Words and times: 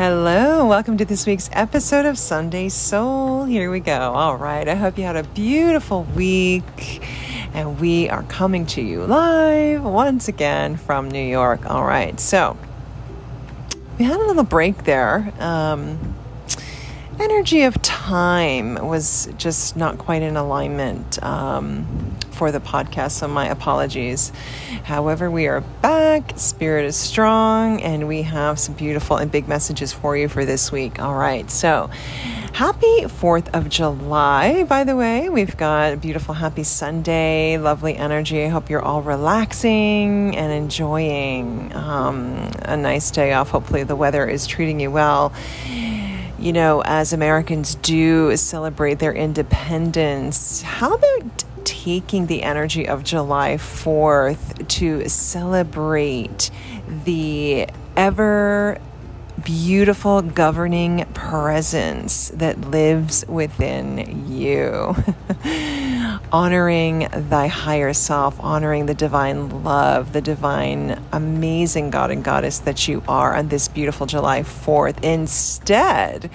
Hello, 0.00 0.64
welcome 0.64 0.96
to 0.96 1.04
this 1.04 1.26
week's 1.26 1.50
episode 1.52 2.06
of 2.06 2.16
Sunday 2.16 2.70
Soul. 2.70 3.44
Here 3.44 3.70
we 3.70 3.80
go. 3.80 3.92
All 4.14 4.34
right, 4.34 4.66
I 4.66 4.74
hope 4.74 4.96
you 4.96 5.04
had 5.04 5.16
a 5.16 5.24
beautiful 5.24 6.04
week. 6.16 7.04
And 7.52 7.78
we 7.78 8.08
are 8.08 8.22
coming 8.22 8.64
to 8.68 8.80
you 8.80 9.04
live 9.04 9.84
once 9.84 10.26
again 10.26 10.78
from 10.78 11.10
New 11.10 11.22
York. 11.22 11.68
All 11.68 11.84
right, 11.84 12.18
so 12.18 12.56
we 13.98 14.06
had 14.06 14.18
a 14.18 14.24
little 14.24 14.42
break 14.42 14.84
there. 14.84 15.34
Um, 15.38 16.09
energy 17.30 17.62
of 17.62 17.80
time 17.80 18.74
was 18.88 19.28
just 19.36 19.76
not 19.76 19.98
quite 19.98 20.20
in 20.20 20.36
alignment. 20.36 21.22
Um, 21.22 21.86
for 22.40 22.50
the 22.50 22.58
podcast, 22.58 23.10
so 23.10 23.28
my 23.28 23.46
apologies. 23.48 24.32
However, 24.84 25.30
we 25.30 25.46
are 25.46 25.60
back. 25.60 26.32
Spirit 26.36 26.86
is 26.86 26.96
strong, 26.96 27.82
and 27.82 28.08
we 28.08 28.22
have 28.22 28.58
some 28.58 28.74
beautiful 28.74 29.18
and 29.18 29.30
big 29.30 29.46
messages 29.46 29.92
for 29.92 30.16
you 30.16 30.26
for 30.26 30.46
this 30.46 30.72
week. 30.72 30.98
All 30.98 31.14
right, 31.14 31.50
so 31.50 31.90
happy 32.54 33.02
4th 33.02 33.48
of 33.52 33.68
July, 33.68 34.64
by 34.64 34.84
the 34.84 34.96
way. 34.96 35.28
We've 35.28 35.54
got 35.54 35.92
a 35.92 35.98
beautiful, 35.98 36.32
happy 36.32 36.62
Sunday, 36.62 37.58
lovely 37.58 37.94
energy. 37.94 38.42
I 38.42 38.48
hope 38.48 38.70
you're 38.70 38.80
all 38.80 39.02
relaxing 39.02 40.34
and 40.34 40.50
enjoying 40.50 41.74
um, 41.74 42.50
a 42.62 42.74
nice 42.74 43.10
day 43.10 43.34
off. 43.34 43.50
Hopefully, 43.50 43.82
the 43.82 43.96
weather 43.96 44.26
is 44.26 44.46
treating 44.46 44.80
you 44.80 44.90
well 44.90 45.34
you 46.40 46.52
know, 46.52 46.82
as 46.84 47.12
Americans 47.12 47.74
do 47.76 48.36
celebrate 48.36 48.98
their 48.98 49.12
independence, 49.12 50.62
how 50.62 50.94
about 50.94 51.44
taking 51.64 52.26
the 52.26 52.42
energy 52.42 52.88
of 52.88 53.04
July 53.04 53.54
4th 53.54 54.66
to 54.68 55.08
celebrate 55.08 56.50
the 57.04 57.68
ever 57.96 58.78
beautiful 59.44 60.22
governing 60.22 61.04
presence 61.14 62.28
that 62.30 62.60
lives 62.60 63.24
within 63.28 64.30
you. 64.30 64.94
honoring 66.32 67.08
thy 67.12 67.46
higher 67.46 67.92
self, 67.92 68.38
honoring 68.40 68.86
the 68.86 68.94
divine 68.94 69.64
love, 69.64 70.12
the 70.12 70.20
divine, 70.20 71.02
amazing 71.12 71.90
God 71.90 72.10
and 72.10 72.22
Goddess 72.22 72.60
that 72.60 72.86
you 72.88 73.02
are 73.08 73.34
on 73.34 73.48
this 73.48 73.68
beautiful 73.68 74.06
July 74.06 74.42
4th, 74.42 75.02
instead 75.02 76.30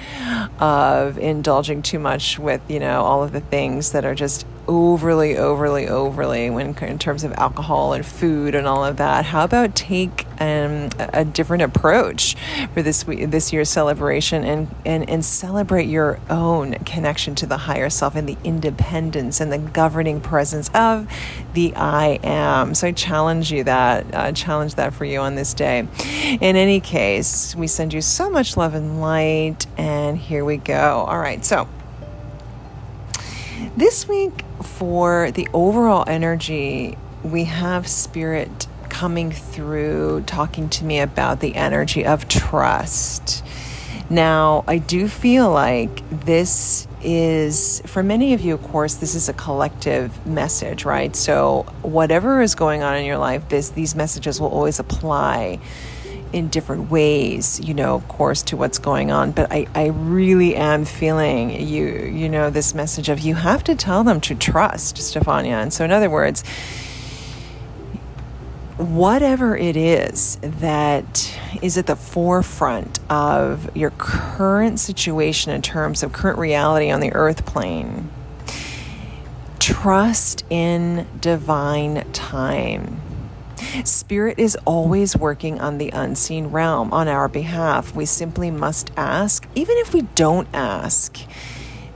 of 0.60 1.18
indulging 1.18 1.82
too 1.82 2.00
much 2.00 2.38
with, 2.40 2.62
you 2.70 2.80
know, 2.80 3.04
all 3.04 3.24
of 3.24 3.32
the 3.32 3.42
things 3.42 3.92
that 3.94 4.06
are 4.06 4.16
just 4.16 4.46
overly, 4.68 5.38
overly, 5.38 5.88
overly 5.88 6.50
when 6.50 6.76
in 6.76 7.00
terms 7.00 7.24
of 7.24 7.32
alcohol 7.34 7.94
and 7.94 8.06
food 8.06 8.56
and 8.56 8.68
all 8.68 8.84
of 8.84 8.98
that. 8.98 9.26
How 9.26 9.44
about 9.44 9.76
take 9.76 10.25
um, 10.40 10.90
a 11.00 11.26
different 11.26 11.64
approach 11.64 12.36
for 12.74 12.82
this 12.82 13.04
this 13.04 13.54
year's 13.54 13.70
celebration 13.70 14.44
and, 14.44 14.74
and 14.86 15.10
and 15.10 15.24
celebrate 15.24 15.88
your 15.88 16.20
own 16.30 16.74
connection 16.86 17.36
to 17.36 17.46
the 17.46 17.58
higher 17.58 17.90
self 17.90 18.16
and 18.16 18.28
the 18.28 18.38
independence 18.44 19.40
and 19.40 19.52
the 19.52 19.58
governing 19.58 20.22
presence 20.22 20.70
of 20.74 21.08
the 21.54 21.74
I 21.76 22.20
am. 22.24 22.76
So 22.76 22.88
I 22.88 22.92
challenge 22.92 23.52
you 23.52 23.64
that 23.64 24.14
uh, 24.14 24.32
challenge 24.32 24.76
that 24.76 24.94
for 24.94 25.06
you 25.06 25.20
on 25.20 25.36
this 25.36 25.54
day. 25.54 25.88
In 26.42 26.56
any 26.56 26.80
case, 26.80 27.56
we 27.56 27.68
send 27.68 27.94
you 27.94 28.02
so 28.02 28.30
much 28.30 28.58
love 28.58 28.74
and 28.74 29.02
light, 29.02 29.68
and 29.78 30.18
here 30.18 30.46
we 30.46 30.58
go. 30.58 31.06
All 31.08 31.20
right, 31.20 31.44
so. 31.44 31.68
This 33.78 34.08
week, 34.08 34.44
for 34.62 35.32
the 35.32 35.50
overall 35.54 36.06
energy, 36.08 36.98
we 37.24 37.46
have 37.46 37.88
spirit 37.88 38.68
coming 38.96 39.30
through 39.30 40.22
talking 40.22 40.70
to 40.70 40.86
me 40.86 41.02
about 41.02 41.42
the 41.42 41.54
energy 41.56 42.06
of 42.06 42.30
trust. 42.30 43.44
Now, 44.10 44.64
I 44.68 44.78
do 44.78 45.10
feel 45.10 45.52
like 45.52 46.02
this 46.10 46.88
is, 47.04 47.82
for 47.88 48.02
many 48.04 48.34
of 48.34 48.40
you, 48.40 48.54
of 48.54 48.64
course, 48.64 48.96
this 48.96 49.14
is 49.14 49.28
a 49.28 49.34
collective 49.34 50.26
message, 50.26 50.86
right? 50.86 51.14
So, 51.14 51.64
whatever 51.82 52.42
is 52.42 52.56
going 52.56 52.84
on 52.84 52.96
in 52.96 53.04
your 53.04 53.18
life, 53.18 53.50
this, 53.50 53.70
these 53.72 53.96
messages 53.96 54.40
will 54.40 54.48
always 54.48 54.80
apply 54.80 55.60
in 56.32 56.48
different 56.48 56.90
ways, 56.90 57.60
you 57.60 57.74
know, 57.74 57.96
of 57.96 58.08
course, 58.08 58.44
to 58.44 58.56
what's 58.56 58.80
going 58.80 59.12
on. 59.12 59.32
But 59.32 59.52
I, 59.52 59.68
I 59.76 59.88
really 59.88 60.56
am 60.56 60.86
feeling 60.86 61.50
you, 61.50 61.86
you 61.86 62.30
know, 62.30 62.50
this 62.50 62.74
message 62.74 63.10
of 63.10 63.20
you 63.20 63.36
have 63.36 63.62
to 63.66 63.76
tell 63.76 64.06
them 64.06 64.22
to 64.22 64.36
trust, 64.36 64.96
Stefania. 64.96 65.62
And 65.62 65.74
so, 65.74 65.84
in 65.84 65.92
other 65.92 66.10
words, 66.10 66.46
whatever 68.78 69.56
it 69.56 69.78
is 69.78 70.38
that 70.42 71.40
is 71.62 71.78
at 71.78 71.88
the 71.88 71.96
forefront 71.96 73.00
of 73.10 73.76
your 73.76 73.92
current 73.92 74.80
situation 74.80 75.54
in 75.54 75.62
terms 75.62 76.04
of 76.04 76.12
current 76.12 76.38
reality 76.38 76.90
on 76.90 77.00
the 77.00 77.14
earth 77.14 77.46
plane, 77.46 78.10
trust 79.60 80.44
in 80.50 81.08
divine 81.22 82.10
time. 82.12 83.02
Spirit 83.84 84.40
is 84.40 84.58
always 84.66 85.16
working 85.16 85.60
on 85.60 85.78
the 85.78 85.90
unseen 85.92 86.48
realm 86.48 86.94
on 86.94 87.08
our 87.08 87.28
behalf. 87.28 87.96
We 87.96 88.06
simply 88.06 88.52
must 88.52 88.92
ask, 88.98 89.48
even 89.56 89.78
if 89.78 89.94
we 89.94 90.02
don't 90.02 90.48
ask. 90.54 91.18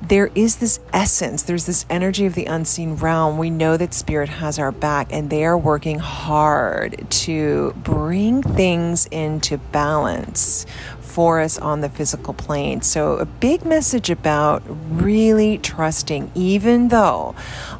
There 0.09 0.31
is 0.33 0.55
this 0.55 0.79
essence, 0.91 1.43
there's 1.43 1.67
this 1.67 1.85
energy 1.87 2.25
of 2.25 2.33
the 2.33 2.45
unseen 2.45 2.95
realm. 2.95 3.37
We 3.37 3.51
know 3.51 3.77
that 3.77 3.93
Spirit 3.93 4.27
has 4.27 4.57
our 4.57 4.71
back, 4.71 5.13
and 5.13 5.29
they 5.29 5.45
are 5.45 5.55
working 5.55 5.99
hard 5.99 7.05
to 7.11 7.75
bring 7.77 8.41
things 8.41 9.05
into 9.11 9.59
balance 9.59 10.65
for 10.99 11.39
us 11.39 11.59
on 11.59 11.81
the 11.81 11.89
physical 11.89 12.33
plane. 12.33 12.81
So, 12.81 13.17
a 13.17 13.25
big 13.25 13.63
message 13.65 14.09
about 14.09 14.63
really 14.89 15.59
trusting, 15.59 16.31
even 16.33 16.87
though 16.87 17.35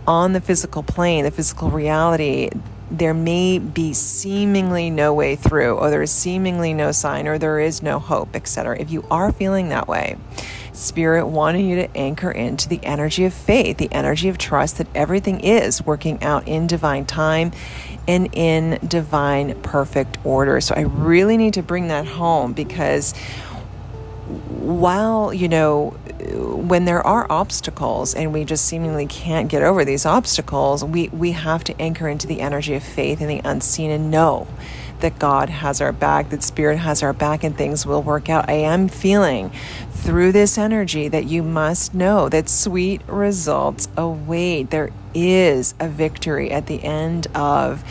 on 0.05 0.33
the 0.33 0.41
physical 0.41 0.83
plane, 0.83 1.23
the 1.23 1.31
physical 1.31 1.71
reality, 1.71 2.51
there 2.91 3.13
may 3.15 3.57
be 3.57 3.93
seemingly 3.93 4.91
no 4.91 5.15
way 5.15 5.35
through, 5.35 5.77
or 5.77 5.89
there 5.89 6.01
is 6.03 6.11
seemingly 6.11 6.73
no 6.73 6.91
sign, 6.91 7.27
or 7.27 7.39
there 7.39 7.59
is 7.59 7.81
no 7.81 7.97
hope, 7.97 8.35
etc. 8.35 8.77
If 8.79 8.91
you 8.91 9.03
are 9.09 9.31
feeling 9.31 9.69
that 9.69 9.87
way, 9.87 10.15
Spirit 10.79 11.27
wanting 11.27 11.67
you 11.67 11.75
to 11.75 11.97
anchor 11.97 12.31
into 12.31 12.69
the 12.69 12.79
energy 12.83 13.25
of 13.25 13.33
faith, 13.33 13.77
the 13.77 13.91
energy 13.91 14.29
of 14.29 14.37
trust 14.37 14.77
that 14.77 14.87
everything 14.95 15.41
is 15.41 15.85
working 15.85 16.23
out 16.23 16.47
in 16.47 16.67
divine 16.67 17.05
time 17.05 17.51
and 18.07 18.29
in 18.33 18.79
divine 18.87 19.61
perfect 19.61 20.17
order. 20.23 20.61
So 20.61 20.73
I 20.75 20.81
really 20.81 21.35
need 21.35 21.53
to 21.55 21.61
bring 21.61 21.89
that 21.89 22.07
home 22.07 22.53
because 22.53 23.13
while, 24.29 25.33
you 25.33 25.49
know, 25.49 25.89
when 26.19 26.85
there 26.85 27.05
are 27.05 27.25
obstacles 27.29 28.13
and 28.13 28.31
we 28.31 28.45
just 28.45 28.65
seemingly 28.65 29.07
can't 29.07 29.49
get 29.49 29.63
over 29.63 29.83
these 29.83 30.05
obstacles, 30.05 30.83
we, 30.83 31.09
we 31.09 31.31
have 31.31 31.63
to 31.65 31.81
anchor 31.81 32.07
into 32.07 32.27
the 32.27 32.39
energy 32.39 32.75
of 32.75 32.83
faith 32.83 33.21
and 33.21 33.29
the 33.29 33.41
unseen 33.43 33.89
and 33.91 34.11
know 34.11 34.47
that 34.99 35.17
God 35.17 35.49
has 35.49 35.81
our 35.81 35.91
back, 35.91 36.29
that 36.29 36.43
Spirit 36.43 36.77
has 36.77 37.01
our 37.01 37.13
back, 37.13 37.43
and 37.43 37.57
things 37.57 37.85
will 37.85 38.03
work 38.03 38.29
out. 38.29 38.49
I 38.49 38.53
am 38.53 38.87
feeling 38.87 39.51
through 39.99 40.31
this 40.31 40.57
energy 40.57 41.07
that 41.07 41.25
you 41.25 41.43
must 41.43 41.93
know 41.93 42.29
that 42.29 42.49
sweet 42.49 43.01
results 43.07 43.89
await. 43.97 44.69
There 44.69 44.91
is 45.13 45.73
a 45.79 45.87
victory 45.89 46.51
at 46.51 46.67
the 46.67 46.83
end 46.83 47.27
of 47.35 47.83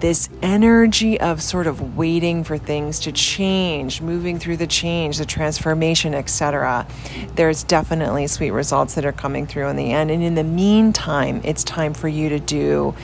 this 0.00 0.28
energy 0.42 1.18
of 1.20 1.42
sort 1.42 1.66
of 1.66 1.96
waiting 1.96 2.44
for 2.44 2.58
things 2.58 3.00
to 3.00 3.12
change, 3.12 4.00
moving 4.00 4.38
through 4.38 4.56
the 4.56 4.66
change, 4.66 5.18
the 5.18 5.24
transformation, 5.24 6.14
etc. 6.14 6.86
There's 7.34 7.62
definitely 7.62 8.26
sweet 8.26 8.50
results 8.50 8.94
that 8.94 9.04
are 9.04 9.12
coming 9.12 9.46
through 9.46 9.68
in 9.68 9.76
the 9.76 9.92
end. 9.92 10.10
And 10.10 10.22
in 10.22 10.34
the 10.34 10.44
meantime, 10.44 11.40
it's 11.44 11.64
time 11.64 11.94
for 11.94 12.08
you 12.08 12.28
to 12.28 12.38
do 12.38 12.94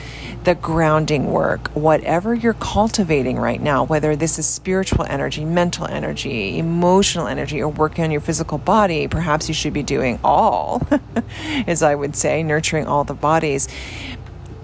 the 0.43 0.55
grounding 0.55 1.31
work, 1.31 1.69
whatever 1.69 2.33
you're 2.33 2.53
cultivating 2.53 3.37
right 3.37 3.61
now, 3.61 3.83
whether 3.83 4.15
this 4.15 4.37
is 4.37 4.45
spiritual 4.45 5.05
energy, 5.05 5.45
mental 5.45 5.87
energy, 5.87 6.57
emotional 6.59 7.27
energy, 7.27 7.61
or 7.61 7.69
working 7.69 8.03
on 8.03 8.11
your 8.11 8.21
physical 8.21 8.57
body, 8.57 9.07
perhaps 9.07 9.47
you 9.47 9.53
should 9.53 9.73
be 9.73 9.83
doing 9.83 10.19
all, 10.23 10.85
as 11.67 11.81
I 11.81 11.95
would 11.95 12.15
say, 12.15 12.43
nurturing 12.43 12.87
all 12.87 13.03
the 13.03 13.13
bodies 13.13 13.67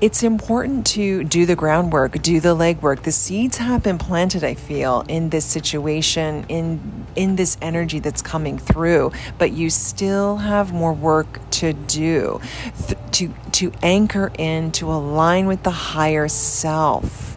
it's 0.02 0.24
important 0.24 0.88
to 0.88 1.24
do 1.26 1.46
the 1.46 1.56
groundwork, 1.56 2.22
do 2.22 2.40
the 2.40 2.56
legwork. 2.56 3.04
The 3.04 3.12
seeds 3.12 3.58
have 3.58 3.84
been 3.84 3.98
planted, 3.98 4.44
I 4.44 4.54
feel, 4.54 5.04
in 5.08 5.30
this 5.30 5.46
situation, 5.46 6.46
in 6.48 7.06
in 7.16 7.36
this 7.36 7.58
energy 7.62 8.00
that's 8.00 8.22
coming 8.22 8.58
through, 8.58 9.12
but 9.38 9.52
you 9.52 9.70
still 9.70 10.38
have 10.38 10.72
more 10.72 10.94
work 10.94 11.40
to 11.52 11.74
do 11.74 12.40
th- 12.88 13.00
to 13.12 13.34
to 13.54 13.74
anchor 13.82 14.32
in, 14.38 14.72
to 14.74 14.90
align 14.90 15.48
with 15.48 15.64
the 15.64 15.72
higher 15.72 16.28
self, 16.28 17.36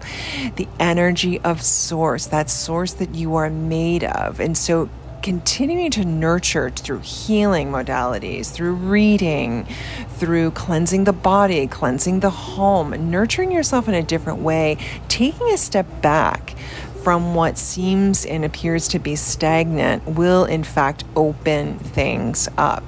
the 0.57 0.69
energy 0.79 1.41
of 1.41 1.63
source, 1.63 2.27
that 2.27 2.49
source 2.49 2.93
that 2.95 3.15
you 3.15 3.35
are 3.35 3.51
made 3.51 4.05
of. 4.05 4.39
And 4.39 4.57
so 4.57 4.89
continuing 5.23 5.91
to 5.93 6.05
nurture 6.05 6.71
through 6.71 6.99
healing 6.99 7.71
modalities, 7.71 8.51
through 8.51 8.75
reading, 8.75 9.67
through 10.09 10.51
cleansing 10.51 11.05
the 11.05 11.13
body, 11.13 11.67
cleansing 11.67 12.21
the 12.21 12.31
home, 12.31 12.91
nurturing 13.11 13.53
yourself 13.53 13.89
in 13.89 13.95
a 13.95 14.03
different 14.03 14.41
way, 14.41 14.77
taking 15.13 15.51
a 15.51 15.59
step 15.59 15.87
back 16.01 16.55
from 17.03 17.35
what 17.35 17.59
seems 17.59 18.25
and 18.25 18.47
appears 18.47 18.89
to 18.89 18.99
be 18.99 19.15
stagnant 19.15 20.07
will, 20.07 20.47
in 20.47 20.65
fact, 20.65 21.05
open 21.15 21.79
things 21.79 22.49
up. 22.57 22.83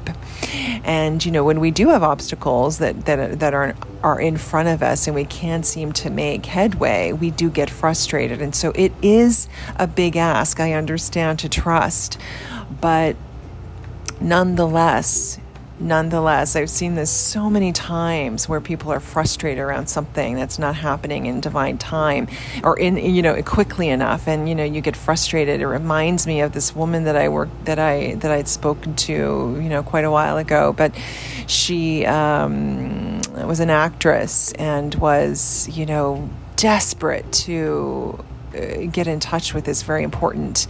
And 0.85 1.23
you 1.25 1.31
know, 1.31 1.45
when 1.45 1.61
we 1.61 1.71
do 1.71 1.89
have 1.89 2.03
obstacles 2.03 2.79
that 2.79 3.05
that 3.05 3.41
that 3.41 3.53
are 3.53 3.75
are 4.03 4.19
in 4.19 4.39
front 4.39 4.69
of 4.69 4.83
us 4.83 5.07
and 5.07 5.15
we 5.15 5.27
can't 5.27 5.67
seem 5.67 5.93
to 5.93 6.09
make 6.11 6.47
headway, 6.47 7.13
we 7.13 7.31
do 7.31 7.51
get 7.51 7.69
frustrated. 7.69 8.41
And 8.41 8.55
so 8.55 8.71
it 8.75 8.93
is 9.03 9.47
a 9.77 9.87
big 9.87 10.17
ask. 10.17 10.61
I 10.61 10.73
understand 10.73 11.41
to 11.41 11.49
trust, 11.51 12.19
but 12.81 13.17
nonetheless, 14.19 15.39
nonetheless, 15.79 16.57
I've 16.57 16.71
seen 16.71 16.95
this 16.95 17.11
so 17.11 17.51
many 17.51 17.73
times 17.73 18.49
where 18.49 18.61
people 18.61 18.93
are 18.93 19.01
frustrated 19.01 19.59
around 19.59 19.89
something 19.89 20.37
that's 20.37 20.59
not 20.59 20.77
happening 20.77 21.27
in 21.27 21.41
divine 21.41 21.79
time 21.79 22.29
or 22.63 22.79
in 22.79 22.97
you 22.97 23.23
know 23.23 23.43
quickly 23.43 23.89
enough, 23.89 24.29
and 24.29 24.49
you 24.49 24.55
know 24.55 24.65
you 24.65 24.81
get 24.81 24.97
frustrated. 24.97 25.61
It 25.61 25.67
reminds 25.67 26.27
me 26.27 26.41
of 26.41 26.53
this 26.53 26.75
woman 26.75 27.05
that 27.05 27.17
I 27.17 27.29
worked 27.29 27.65
that 27.65 27.79
I 27.79 28.15
that 28.17 28.31
I'd 28.31 28.49
spoken 28.49 28.95
to 28.97 29.13
you 29.13 29.69
know 29.69 29.83
quite 29.83 30.05
a 30.05 30.11
while 30.11 30.39
ago, 30.39 30.73
but 30.73 30.95
she 31.47 32.07
um, 32.07 33.21
was 33.47 33.61
an 33.61 33.71
actress 33.71 34.53
and 34.53 34.95
was 34.95 35.69
you 35.69 35.87
know 35.87 36.29
desperate 36.57 37.31
to 37.33 38.25
uh, 38.55 38.87
get 38.91 39.07
in 39.07 39.21
touch 39.21 39.55
with 39.55 39.65
this 39.65 39.83
very 39.83 40.05
important 40.05 40.67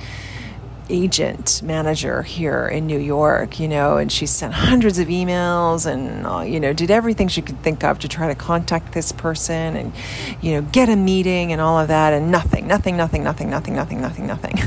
agent 0.89 1.63
manager 1.63 2.23
here 2.23 2.67
in 2.67 2.87
New 2.87 2.99
York, 2.99 3.59
you 3.59 3.69
know, 3.69 3.97
and 3.97 4.11
she 4.11 4.27
sent 4.27 4.55
hundreds 4.55 4.99
of 4.99 5.09
emails 5.09 5.87
and, 5.87 6.27
uh, 6.27 6.41
you 6.41 6.61
know, 6.61 6.73
did 6.73 6.91
everything 6.91 7.29
she 7.29 7.43
could 7.43 7.61
think 7.63 7.83
of 7.85 7.99
to 8.01 8.09
try 8.09 8.29
to 8.29 8.35
contact 8.35 8.93
this 8.93 9.13
person 9.13 9.77
and, 9.77 9.93
you 10.41 10.53
know, 10.53 10.63
get 10.63 10.89
a 10.89 10.97
meeting 10.97 11.53
and 11.53 11.61
all 11.61 11.79
of 11.79 11.89
that. 11.89 12.13
And 12.13 12.31
nothing, 12.31 12.67
nothing, 12.67 12.97
nothing, 12.97 13.25
nothing, 13.25 13.51
nothing, 13.51 13.75
nothing, 13.75 14.01
nothing, 14.01 14.27
nothing. 14.27 14.59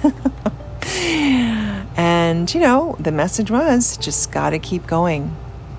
and, 1.97 2.53
you 2.53 2.61
know, 2.61 2.95
the 2.99 3.11
message 3.11 3.51
was 3.51 3.97
just 3.97 4.31
got 4.31 4.51
to 4.51 4.59
keep 4.59 4.87
going 4.87 5.35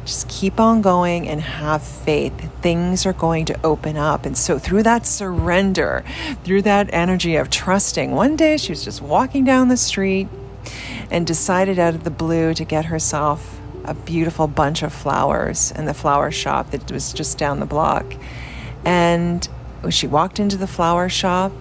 just 0.09 0.29
keep 0.29 0.59
on 0.59 0.81
going 0.81 1.29
and 1.29 1.41
have 1.41 1.83
faith. 1.83 2.33
Things 2.63 3.05
are 3.05 3.13
going 3.13 3.45
to 3.45 3.61
open 3.63 3.97
up. 3.97 4.25
And 4.25 4.37
so, 4.37 4.59
through 4.59 4.83
that 4.85 5.07
surrender, 5.07 6.03
through 6.45 6.63
that 6.63 6.89
energy 6.93 7.37
of 7.37 7.51
trusting, 7.51 8.13
one 8.13 8.35
day 8.35 8.57
she 8.57 8.73
was 8.73 8.83
just 8.83 9.03
walking 9.03 9.45
down 9.45 9.69
the 9.69 9.77
street 9.77 10.29
and 11.11 11.27
decided 11.27 11.79
out 11.79 11.95
of 11.95 12.05
the 12.05 12.11
blue 12.11 12.55
to 12.55 12.65
get 12.65 12.87
herself 12.87 13.61
a 13.85 13.95
beautiful 13.95 14.47
bunch 14.47 14.83
of 14.83 14.93
flowers 14.93 15.73
in 15.73 15.85
the 15.85 15.95
flower 15.95 16.31
shop 16.31 16.71
that 16.71 16.91
was 16.91 17.13
just 17.13 17.37
down 17.37 17.61
the 17.61 17.67
block. 17.67 18.15
And 18.85 19.47
she 19.91 20.07
walked 20.07 20.41
into 20.41 20.57
the 20.57 20.67
flower 20.67 21.09
shop 21.09 21.53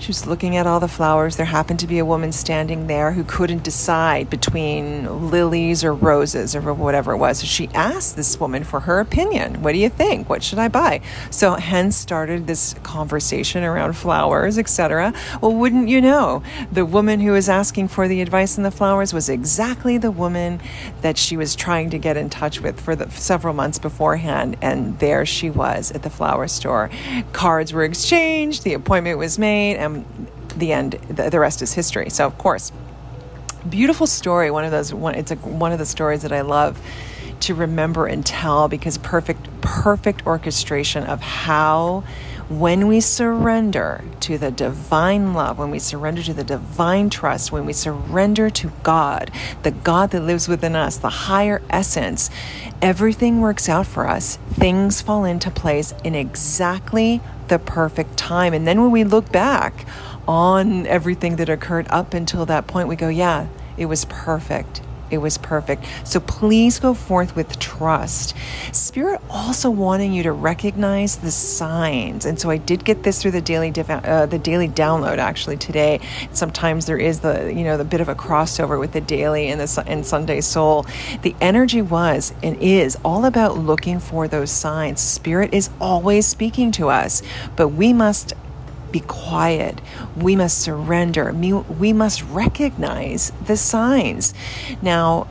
she 0.00 0.08
was 0.08 0.26
looking 0.26 0.56
at 0.56 0.66
all 0.66 0.80
the 0.80 0.88
flowers. 0.88 1.36
There 1.36 1.44
happened 1.44 1.78
to 1.80 1.86
be 1.86 1.98
a 1.98 2.06
woman 2.06 2.32
standing 2.32 2.86
there 2.86 3.12
who 3.12 3.22
couldn't 3.22 3.62
decide 3.62 4.30
between 4.30 5.30
lilies 5.30 5.84
or 5.84 5.92
roses 5.92 6.56
or 6.56 6.72
whatever 6.72 7.12
it 7.12 7.18
was. 7.18 7.40
So 7.40 7.46
she 7.46 7.68
asked 7.74 8.16
this 8.16 8.40
woman 8.40 8.64
for 8.64 8.80
her 8.80 8.98
opinion. 8.98 9.62
What 9.62 9.72
do 9.72 9.78
you 9.78 9.90
think? 9.90 10.26
What 10.30 10.42
should 10.42 10.58
I 10.58 10.68
buy? 10.68 11.02
So 11.30 11.52
hence 11.52 11.96
started 11.96 12.46
this 12.46 12.74
conversation 12.82 13.62
around 13.62 13.92
flowers, 13.92 14.56
etc. 14.56 15.12
Well, 15.42 15.54
wouldn't 15.54 15.88
you 15.88 16.00
know, 16.00 16.42
the 16.72 16.86
woman 16.86 17.20
who 17.20 17.32
was 17.32 17.50
asking 17.50 17.88
for 17.88 18.08
the 18.08 18.22
advice 18.22 18.56
on 18.56 18.64
the 18.64 18.70
flowers 18.70 19.12
was 19.12 19.28
exactly 19.28 19.98
the 19.98 20.10
woman 20.10 20.62
that 21.02 21.18
she 21.18 21.36
was 21.36 21.54
trying 21.54 21.90
to 21.90 21.98
get 21.98 22.16
in 22.16 22.30
touch 22.30 22.62
with 22.62 22.80
for 22.80 22.96
the 22.96 23.10
several 23.10 23.52
months 23.52 23.78
beforehand. 23.78 24.56
And 24.62 24.98
there 24.98 25.26
she 25.26 25.50
was 25.50 25.92
at 25.92 26.04
the 26.04 26.10
flower 26.10 26.48
store. 26.48 26.88
Cards 27.34 27.74
were 27.74 27.84
exchanged, 27.84 28.64
the 28.64 28.72
appointment 28.72 29.18
was 29.18 29.38
made, 29.38 29.76
and 29.76 29.89
the 30.56 30.72
end, 30.72 30.92
the, 31.08 31.30
the 31.30 31.40
rest 31.40 31.62
is 31.62 31.72
history. 31.72 32.10
So, 32.10 32.26
of 32.26 32.36
course, 32.38 32.72
beautiful 33.68 34.06
story. 34.06 34.50
One 34.50 34.64
of 34.64 34.70
those, 34.70 34.92
one, 34.92 35.14
it's 35.14 35.30
a, 35.30 35.36
one 35.36 35.72
of 35.72 35.78
the 35.78 35.86
stories 35.86 36.22
that 36.22 36.32
I 36.32 36.40
love 36.40 36.80
to 37.40 37.54
remember 37.54 38.06
and 38.06 38.24
tell 38.24 38.68
because 38.68 38.98
perfect, 38.98 39.48
perfect 39.60 40.26
orchestration 40.26 41.04
of 41.04 41.20
how 41.20 42.04
when 42.50 42.88
we 42.88 43.00
surrender 43.00 44.02
to 44.18 44.36
the 44.36 44.50
divine 44.50 45.34
love, 45.34 45.56
when 45.56 45.70
we 45.70 45.78
surrender 45.78 46.20
to 46.20 46.34
the 46.34 46.42
divine 46.42 47.08
trust, 47.08 47.52
when 47.52 47.64
we 47.64 47.72
surrender 47.72 48.50
to 48.50 48.72
God, 48.82 49.30
the 49.62 49.70
God 49.70 50.10
that 50.10 50.22
lives 50.22 50.48
within 50.48 50.74
us, 50.74 50.96
the 50.96 51.08
higher 51.08 51.62
essence, 51.70 52.28
everything 52.82 53.40
works 53.40 53.68
out 53.68 53.86
for 53.86 54.08
us. 54.08 54.36
Things 54.50 55.00
fall 55.00 55.24
into 55.24 55.48
place 55.48 55.94
in 56.02 56.16
exactly 56.16 57.20
the 57.50 57.58
perfect 57.58 58.16
time. 58.16 58.54
And 58.54 58.66
then 58.66 58.80
when 58.80 58.90
we 58.90 59.04
look 59.04 59.30
back 59.30 59.86
on 60.26 60.86
everything 60.86 61.36
that 61.36 61.50
occurred 61.50 61.86
up 61.90 62.14
until 62.14 62.46
that 62.46 62.66
point, 62.66 62.88
we 62.88 62.96
go, 62.96 63.08
yeah, 63.08 63.48
it 63.76 63.86
was 63.86 64.06
perfect. 64.06 64.80
It 65.10 65.18
was 65.18 65.38
perfect. 65.38 65.84
So 66.04 66.20
please 66.20 66.78
go 66.78 66.94
forth 66.94 67.34
with 67.36 67.58
trust. 67.58 68.34
Spirit 68.72 69.20
also 69.28 69.70
wanting 69.70 70.12
you 70.12 70.22
to 70.22 70.32
recognize 70.32 71.16
the 71.16 71.30
signs. 71.30 72.24
And 72.24 72.40
so 72.40 72.50
I 72.50 72.56
did 72.56 72.84
get 72.84 73.02
this 73.02 73.20
through 73.20 73.32
the 73.32 73.40
daily 73.40 73.72
uh, 73.88 74.26
the 74.26 74.38
daily 74.38 74.68
download 74.68 75.18
actually 75.18 75.56
today. 75.56 76.00
Sometimes 76.32 76.86
there 76.86 76.98
is 76.98 77.20
the 77.20 77.52
you 77.52 77.64
know 77.64 77.76
the 77.76 77.84
bit 77.84 78.00
of 78.00 78.08
a 78.08 78.14
crossover 78.14 78.78
with 78.78 78.92
the 78.92 79.00
daily 79.00 79.48
and 79.48 79.60
the 79.60 79.84
and 79.86 80.06
Sunday 80.06 80.40
soul. 80.40 80.86
The 81.22 81.34
energy 81.40 81.82
was 81.82 82.32
and 82.42 82.56
is 82.56 82.96
all 83.04 83.24
about 83.24 83.58
looking 83.58 84.00
for 84.00 84.28
those 84.28 84.50
signs. 84.50 85.00
Spirit 85.00 85.52
is 85.52 85.70
always 85.80 86.26
speaking 86.26 86.72
to 86.72 86.88
us, 86.88 87.22
but 87.56 87.68
we 87.68 87.92
must 87.92 88.34
be 88.92 89.00
quiet. 89.00 89.80
We 90.16 90.36
must 90.36 90.58
surrender. 90.58 91.32
We 91.32 91.92
must 91.92 92.22
recognize 92.24 93.32
the 93.46 93.56
signs. 93.56 94.34
Now, 94.82 95.28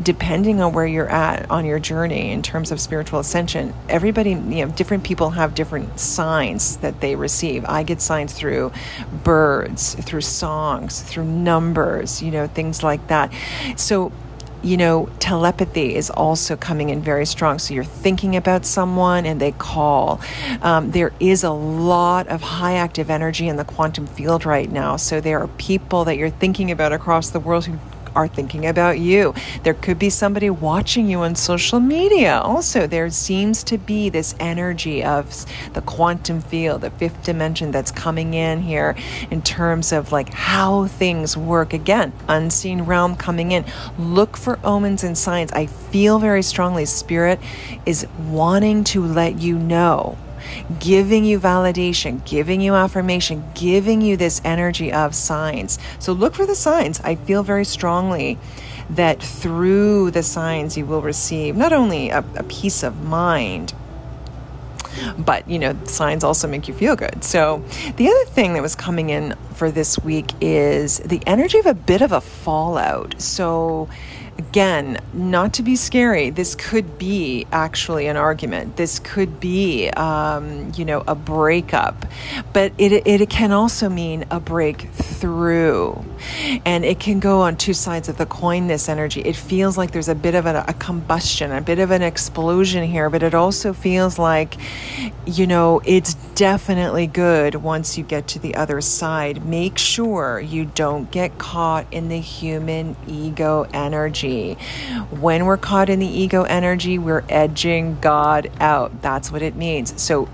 depending 0.00 0.60
on 0.60 0.72
where 0.72 0.86
you're 0.86 1.08
at 1.08 1.50
on 1.50 1.64
your 1.64 1.80
journey 1.80 2.30
in 2.30 2.40
terms 2.40 2.70
of 2.70 2.80
spiritual 2.80 3.18
ascension, 3.18 3.74
everybody, 3.88 4.30
you 4.30 4.64
know, 4.64 4.68
different 4.68 5.02
people 5.02 5.30
have 5.30 5.56
different 5.56 5.98
signs 5.98 6.76
that 6.76 7.00
they 7.00 7.16
receive. 7.16 7.64
I 7.64 7.82
get 7.82 8.00
signs 8.00 8.32
through 8.32 8.70
birds, 9.24 9.94
through 9.94 10.20
songs, 10.20 11.02
through 11.02 11.24
numbers, 11.24 12.22
you 12.22 12.30
know, 12.30 12.46
things 12.46 12.84
like 12.84 13.08
that. 13.08 13.32
So, 13.76 14.12
you 14.62 14.76
know, 14.76 15.08
telepathy 15.18 15.94
is 15.94 16.10
also 16.10 16.56
coming 16.56 16.90
in 16.90 17.00
very 17.00 17.26
strong. 17.26 17.58
So 17.58 17.74
you're 17.74 17.84
thinking 17.84 18.36
about 18.36 18.64
someone 18.64 19.26
and 19.26 19.40
they 19.40 19.52
call. 19.52 20.20
Um, 20.62 20.90
there 20.90 21.12
is 21.20 21.44
a 21.44 21.50
lot 21.50 22.26
of 22.28 22.42
high 22.42 22.74
active 22.74 23.10
energy 23.10 23.48
in 23.48 23.56
the 23.56 23.64
quantum 23.64 24.06
field 24.06 24.44
right 24.44 24.70
now. 24.70 24.96
So 24.96 25.20
there 25.20 25.40
are 25.40 25.48
people 25.48 26.04
that 26.04 26.16
you're 26.16 26.30
thinking 26.30 26.70
about 26.70 26.92
across 26.92 27.30
the 27.30 27.40
world 27.40 27.66
who 27.66 27.78
are 28.14 28.28
thinking 28.28 28.66
about 28.66 28.98
you. 28.98 29.34
There 29.62 29.74
could 29.74 29.98
be 29.98 30.10
somebody 30.10 30.50
watching 30.50 31.08
you 31.08 31.20
on 31.20 31.34
social 31.34 31.80
media. 31.80 32.38
Also, 32.38 32.86
there 32.86 33.10
seems 33.10 33.62
to 33.64 33.78
be 33.78 34.08
this 34.08 34.34
energy 34.40 35.04
of 35.04 35.46
the 35.74 35.82
quantum 35.82 36.40
field, 36.40 36.80
the 36.82 36.90
fifth 36.90 37.24
dimension 37.24 37.70
that's 37.70 37.90
coming 37.90 38.34
in 38.34 38.62
here 38.62 38.94
in 39.30 39.42
terms 39.42 39.92
of 39.92 40.12
like 40.12 40.32
how 40.32 40.86
things 40.86 41.36
work. 41.36 41.72
Again, 41.72 42.12
unseen 42.28 42.82
realm 42.82 43.16
coming 43.16 43.52
in. 43.52 43.64
Look 43.98 44.36
for 44.36 44.58
omens 44.64 45.04
and 45.04 45.16
signs. 45.16 45.52
I 45.52 45.66
feel 45.66 46.18
very 46.18 46.42
strongly 46.42 46.84
Spirit 46.84 47.40
is 47.86 48.06
wanting 48.28 48.84
to 48.84 49.04
let 49.04 49.40
you 49.40 49.58
know 49.58 50.18
giving 50.78 51.24
you 51.24 51.38
validation, 51.40 52.24
giving 52.24 52.60
you 52.60 52.74
affirmation, 52.74 53.44
giving 53.54 54.00
you 54.00 54.16
this 54.16 54.40
energy 54.44 54.92
of 54.92 55.14
signs. 55.14 55.78
So 55.98 56.12
look 56.12 56.34
for 56.34 56.46
the 56.46 56.54
signs. 56.54 57.00
I 57.00 57.14
feel 57.14 57.42
very 57.42 57.64
strongly 57.64 58.38
that 58.90 59.22
through 59.22 60.10
the 60.12 60.22
signs 60.22 60.76
you 60.76 60.86
will 60.86 61.02
receive 61.02 61.56
not 61.56 61.72
only 61.72 62.10
a, 62.10 62.24
a 62.36 62.42
peace 62.44 62.82
of 62.82 63.04
mind, 63.04 63.74
but 65.18 65.48
you 65.48 65.58
know 65.58 65.76
signs 65.84 66.24
also 66.24 66.48
make 66.48 66.66
you 66.66 66.74
feel 66.74 66.96
good 66.96 67.22
so 67.22 67.62
the 67.96 68.08
other 68.08 68.24
thing 68.26 68.54
that 68.54 68.62
was 68.62 68.74
coming 68.74 69.10
in 69.10 69.34
for 69.54 69.70
this 69.70 69.98
week 69.98 70.32
is 70.40 70.98
the 71.00 71.22
energy 71.26 71.58
of 71.58 71.66
a 71.66 71.74
bit 71.74 72.02
of 72.02 72.10
a 72.10 72.20
fallout 72.20 73.20
so 73.20 73.88
again, 74.38 74.98
not 75.12 75.52
to 75.54 75.62
be 75.62 75.74
scary, 75.74 76.30
this 76.30 76.54
could 76.54 76.98
be 76.98 77.46
actually 77.50 78.06
an 78.06 78.16
argument. 78.16 78.76
This 78.76 79.00
could 79.00 79.40
be, 79.40 79.90
um, 79.90 80.72
you 80.76 80.84
know, 80.84 81.02
a 81.06 81.14
breakup, 81.14 82.06
but 82.52 82.72
it, 82.78 83.06
it 83.06 83.28
can 83.28 83.50
also 83.50 83.88
mean 83.88 84.24
a 84.30 84.38
breakthrough. 84.38 85.94
And 86.64 86.84
it 86.84 87.00
can 87.00 87.18
go 87.18 87.40
on 87.40 87.56
two 87.56 87.74
sides 87.74 88.08
of 88.08 88.16
the 88.16 88.26
coin, 88.26 88.68
this 88.68 88.88
energy. 88.88 89.20
It 89.20 89.36
feels 89.36 89.76
like 89.76 89.90
there's 89.90 90.08
a 90.08 90.14
bit 90.14 90.34
of 90.36 90.46
a, 90.46 90.64
a 90.68 90.74
combustion, 90.74 91.50
a 91.50 91.60
bit 91.60 91.80
of 91.80 91.90
an 91.90 92.02
explosion 92.02 92.84
here, 92.84 93.10
but 93.10 93.22
it 93.22 93.34
also 93.34 93.72
feels 93.72 94.18
like, 94.18 94.56
you 95.26 95.46
know, 95.46 95.80
it's 95.84 96.14
definitely 96.38 97.08
good 97.08 97.56
once 97.56 97.98
you 97.98 98.04
get 98.04 98.28
to 98.28 98.38
the 98.38 98.54
other 98.54 98.80
side. 98.80 99.44
Make 99.44 99.76
sure 99.76 100.38
you 100.38 100.66
don't 100.66 101.10
get 101.10 101.36
caught 101.36 101.92
in 101.92 102.08
the 102.10 102.20
human 102.20 102.94
ego 103.08 103.66
energy. 103.72 104.54
When 105.10 105.46
we're 105.46 105.56
caught 105.56 105.88
in 105.88 105.98
the 105.98 106.06
ego 106.06 106.44
energy, 106.44 106.96
we're 106.96 107.24
edging 107.28 107.98
God 107.98 108.52
out. 108.60 109.02
That's 109.02 109.32
what 109.32 109.42
it 109.42 109.56
means. 109.56 110.00
So 110.00 110.28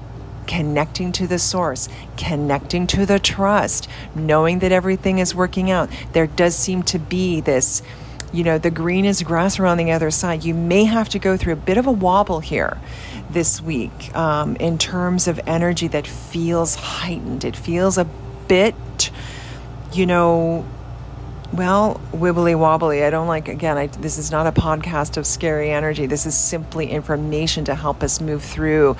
connecting 0.47 1.11
to 1.13 1.27
the 1.27 1.39
source, 1.39 1.89
connecting 2.19 2.87
to 2.89 3.07
the 3.07 3.19
trust, 3.19 3.89
knowing 4.15 4.59
that 4.59 4.73
everything 4.73 5.21
is 5.21 5.35
working 5.35 5.71
out. 5.71 5.89
There 6.13 6.27
does 6.27 6.55
seem 6.55 6.83
to 6.83 6.99
be 6.99 7.41
this 7.41 7.83
you 8.35 8.43
know, 8.43 8.59
the 8.59 8.71
green 8.71 9.05
is 9.05 9.23
grass 9.23 9.61
around 9.61 9.77
the 9.79 9.93
other 9.93 10.11
side. 10.11 10.45
You 10.45 10.55
may 10.55 10.85
have 10.85 11.09
to 11.11 11.19
go 11.21 11.37
through 11.37 11.53
a 11.53 11.57
bit 11.57 11.79
of 11.79 11.87
a 11.87 11.93
wobble 11.93 12.41
here 12.41 12.79
this 13.31 13.61
week 13.61 14.15
um, 14.17 14.57
in 14.57 14.77
terms 14.77 15.29
of 15.29 15.39
energy 15.47 15.87
that 15.89 16.07
feels 16.07 16.75
heightened. 16.75 17.45
It 17.45 17.55
feels 17.55 17.97
a 17.97 18.05
bit, 18.49 19.11
you 19.93 20.05
know, 20.05 20.67
well, 21.57 22.01
wibbly 22.13 22.59
wobbly. 22.59 23.05
I 23.05 23.11
don't 23.11 23.29
like, 23.29 23.49
again, 23.49 23.79
I, 23.79 23.87
this 23.87 24.19
is 24.19 24.31
not 24.31 24.47
a 24.47 24.53
podcast 24.53 25.17
of 25.17 25.25
scary 25.27 25.71
energy. 25.71 26.07
This 26.07 26.27
is 26.27 26.35
simply 26.35 26.91
information 26.91 27.65
to 27.67 27.75
help 27.77 28.03
us 28.03 28.21
move 28.21 28.43
through 28.43 28.97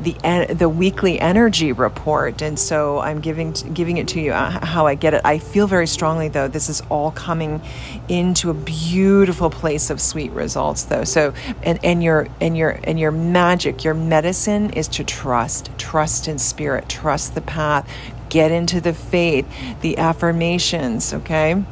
the, 0.00 0.54
the 0.56 0.68
weekly 0.68 1.18
energy 1.18 1.72
report. 1.72 2.42
And 2.42 2.58
so 2.58 3.00
I'm 3.00 3.20
giving, 3.20 3.52
giving 3.52 3.96
it 3.96 4.06
to 4.08 4.20
you 4.20 4.32
uh, 4.32 4.64
how 4.64 4.86
I 4.86 4.94
get 4.94 5.14
it. 5.14 5.22
I 5.24 5.38
feel 5.38 5.66
very 5.66 5.88
strongly, 5.88 6.28
though, 6.28 6.46
this 6.46 6.68
is 6.68 6.80
all 6.90 7.10
coming 7.10 7.60
into 8.08 8.50
a 8.50 8.54
beautiful 8.54 9.50
place 9.50 9.90
of 9.90 10.00
sweet 10.00 10.30
results, 10.30 10.84
though. 10.84 11.04
So, 11.04 11.34
and, 11.62 11.84
and 11.84 12.04
your, 12.04 12.28
and 12.40 12.56
your, 12.56 12.78
and 12.84 13.00
your 13.00 13.10
magic, 13.10 13.82
your 13.82 13.94
medicine 13.94 14.70
is 14.70 14.86
to 14.88 15.02
trust, 15.02 15.70
trust 15.76 16.28
in 16.28 16.38
spirit, 16.38 16.88
trust 16.88 17.34
the 17.34 17.40
path, 17.40 17.90
get 18.28 18.52
into 18.52 18.80
the 18.80 18.92
faith, 18.92 19.46
the 19.80 19.98
affirmations, 19.98 21.12
okay? 21.12 21.64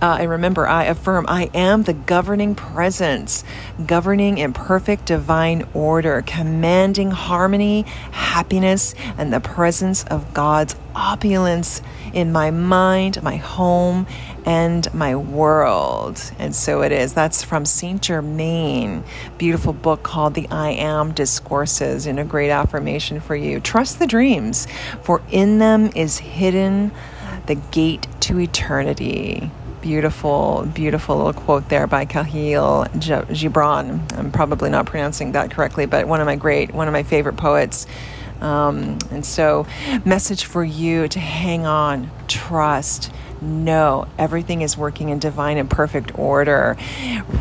Uh, 0.00 0.18
and 0.20 0.30
remember, 0.30 0.66
I 0.66 0.84
affirm 0.84 1.24
I 1.26 1.50
am 1.54 1.84
the 1.84 1.94
governing 1.94 2.54
presence, 2.54 3.44
governing 3.86 4.36
in 4.36 4.52
perfect 4.52 5.06
divine 5.06 5.66
order, 5.72 6.22
commanding 6.26 7.10
harmony, 7.10 7.82
happiness, 8.10 8.94
and 9.16 9.32
the 9.32 9.40
presence 9.40 10.04
of 10.04 10.34
God's 10.34 10.76
opulence 10.94 11.80
in 12.12 12.30
my 12.30 12.50
mind, 12.50 13.22
my 13.22 13.36
home, 13.36 14.06
and 14.44 14.92
my 14.92 15.16
world. 15.16 16.30
And 16.38 16.54
so 16.54 16.82
it 16.82 16.92
is. 16.92 17.14
That's 17.14 17.42
from 17.42 17.64
Saint 17.64 18.02
Germain, 18.02 19.02
beautiful 19.38 19.72
book 19.72 20.02
called 20.02 20.34
The 20.34 20.46
I 20.50 20.70
Am 20.72 21.12
Discourses, 21.12 22.06
and 22.06 22.20
a 22.20 22.24
great 22.24 22.50
affirmation 22.50 23.18
for 23.18 23.34
you. 23.34 23.60
Trust 23.60 23.98
the 23.98 24.06
dreams, 24.06 24.66
for 25.02 25.22
in 25.30 25.58
them 25.58 25.90
is 25.96 26.18
hidden 26.18 26.92
the 27.46 27.54
gate 27.54 28.06
to 28.20 28.38
eternity 28.40 29.50
beautiful, 29.86 30.68
beautiful 30.74 31.16
little 31.16 31.32
quote 31.32 31.68
there 31.68 31.86
by 31.86 32.04
Kahlil 32.04 32.88
Gibran. 32.88 34.18
I'm 34.18 34.32
probably 34.32 34.68
not 34.68 34.84
pronouncing 34.84 35.30
that 35.32 35.52
correctly, 35.52 35.86
but 35.86 36.08
one 36.08 36.20
of 36.20 36.26
my 36.26 36.34
great, 36.34 36.74
one 36.74 36.88
of 36.88 36.92
my 36.92 37.04
favorite 37.04 37.36
poets. 37.36 37.86
Um, 38.40 38.98
and 39.12 39.24
so, 39.24 39.64
message 40.04 40.44
for 40.44 40.64
you 40.64 41.06
to 41.06 41.20
hang 41.20 41.66
on, 41.66 42.10
trust, 42.26 43.12
know 43.40 44.08
everything 44.18 44.62
is 44.62 44.76
working 44.76 45.10
in 45.10 45.20
divine 45.20 45.56
and 45.56 45.70
perfect 45.70 46.18
order. 46.18 46.76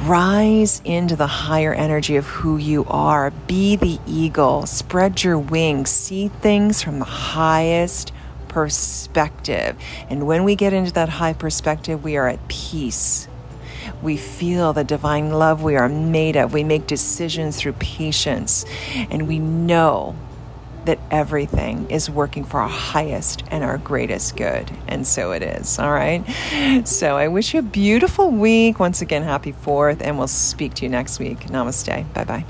Rise 0.03 0.83
into 0.85 1.15
the 1.15 1.25
higher 1.25 1.73
energy 1.73 2.15
of 2.15 2.27
who 2.27 2.57
you 2.57 2.85
are. 2.85 3.31
Be 3.47 3.75
the 3.75 3.99
eagle. 4.05 4.67
Spread 4.67 5.23
your 5.23 5.39
wings. 5.39 5.89
See 5.89 6.27
things 6.27 6.83
from 6.83 6.99
the 6.99 7.05
highest 7.05 8.11
perspective. 8.55 9.75
And 10.09 10.25
when 10.25 10.45
we 10.45 10.55
get 10.55 10.71
into 10.71 10.93
that 10.93 11.09
high 11.09 11.33
perspective, 11.33 12.05
we 12.05 12.15
are 12.15 12.29
at 12.29 12.47
peace. 12.47 13.27
We 14.01 14.15
feel 14.15 14.71
the 14.71 14.85
divine 14.85 15.29
love 15.31 15.62
we 15.62 15.75
are 15.75 15.89
made 15.89 16.38
of. 16.38 16.53
We 16.53 16.63
make 16.63 16.88
decisions 16.88 17.57
through 17.57 17.74
patience. 17.74 18.63
And 19.12 19.27
we 19.27 19.39
know 19.39 20.15
that 20.85 21.00
everything 21.12 21.91
is 21.91 22.09
working 22.09 22.45
for 22.45 22.62
our 22.62 22.69
highest 22.69 23.43
and 23.51 23.62
our 23.62 23.77
greatest 23.77 24.38
good. 24.38 24.71
And 24.88 25.05
so 25.05 25.33
it 25.33 25.43
is. 25.43 25.77
All 25.77 25.91
right. 25.91 26.24
So 26.88 27.17
I 27.17 27.27
wish 27.27 27.53
you 27.53 27.59
a 27.59 27.63
beautiful 27.63 28.31
week. 28.31 28.79
Once 28.79 29.01
again, 29.01 29.24
happy 29.24 29.51
4th, 29.51 30.01
and 30.01 30.17
we'll 30.17 30.27
speak 30.29 30.75
to 30.75 30.83
you 30.83 30.89
next 30.89 31.19
week. 31.19 31.39
Namaste. 31.47 32.13
Bye 32.13 32.24
bye. 32.24 32.45